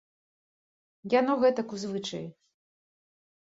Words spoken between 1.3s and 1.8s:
гэтак